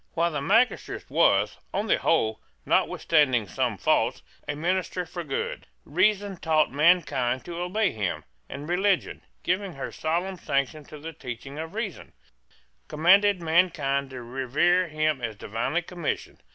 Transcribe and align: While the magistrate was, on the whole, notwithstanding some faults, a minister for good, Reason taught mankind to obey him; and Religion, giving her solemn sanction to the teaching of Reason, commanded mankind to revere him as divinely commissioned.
While 0.15 0.31
the 0.31 0.41
magistrate 0.41 1.07
was, 1.11 1.59
on 1.75 1.85
the 1.85 1.99
whole, 1.99 2.41
notwithstanding 2.65 3.47
some 3.47 3.77
faults, 3.77 4.23
a 4.47 4.55
minister 4.55 5.05
for 5.05 5.23
good, 5.23 5.67
Reason 5.85 6.37
taught 6.37 6.71
mankind 6.71 7.45
to 7.45 7.59
obey 7.59 7.91
him; 7.91 8.23
and 8.49 8.67
Religion, 8.67 9.21
giving 9.43 9.73
her 9.73 9.91
solemn 9.91 10.37
sanction 10.37 10.83
to 10.85 10.97
the 10.97 11.13
teaching 11.13 11.59
of 11.59 11.75
Reason, 11.75 12.13
commanded 12.87 13.43
mankind 13.43 14.09
to 14.09 14.23
revere 14.23 14.87
him 14.87 15.21
as 15.21 15.35
divinely 15.35 15.83
commissioned. 15.83 16.41